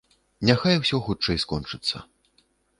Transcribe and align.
Няхай 0.49 0.79
усё 0.85 1.01
хутчэй 1.09 1.41
скончыцца. 1.45 2.05